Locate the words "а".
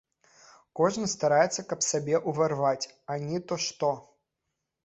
3.13-3.19